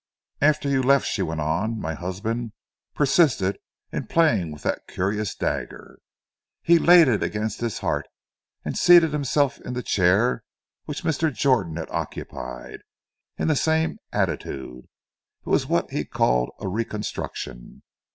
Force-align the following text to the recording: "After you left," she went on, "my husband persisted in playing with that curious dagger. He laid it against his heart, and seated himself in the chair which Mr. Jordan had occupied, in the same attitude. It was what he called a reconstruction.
"After 0.41 0.67
you 0.67 0.81
left," 0.81 1.05
she 1.05 1.21
went 1.21 1.41
on, 1.41 1.79
"my 1.79 1.93
husband 1.93 2.53
persisted 2.95 3.59
in 3.91 4.07
playing 4.07 4.51
with 4.51 4.63
that 4.63 4.87
curious 4.87 5.35
dagger. 5.35 5.99
He 6.63 6.79
laid 6.79 7.07
it 7.07 7.21
against 7.21 7.61
his 7.61 7.77
heart, 7.85 8.07
and 8.65 8.75
seated 8.75 9.13
himself 9.13 9.59
in 9.61 9.73
the 9.75 9.83
chair 9.83 10.43
which 10.85 11.03
Mr. 11.03 11.31
Jordan 11.31 11.75
had 11.75 11.91
occupied, 11.91 12.79
in 13.37 13.47
the 13.47 13.55
same 13.55 13.99
attitude. 14.11 14.85
It 15.45 15.49
was 15.49 15.67
what 15.67 15.91
he 15.91 16.03
called 16.03 16.49
a 16.59 16.67
reconstruction. 16.67 17.83